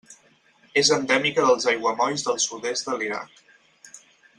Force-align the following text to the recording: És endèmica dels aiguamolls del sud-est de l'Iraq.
És 0.81 0.89
endèmica 0.95 1.45
dels 1.49 1.69
aiguamolls 1.75 2.27
del 2.31 2.43
sud-est 2.49 2.91
de 2.93 2.99
l'Iraq. 3.03 3.49